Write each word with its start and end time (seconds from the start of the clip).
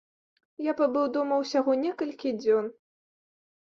Я 0.69 0.73
пабыў 0.79 1.05
дома 1.19 1.37
ўсяго 1.43 1.71
некалькі 1.85 2.29
дзён. 2.41 2.65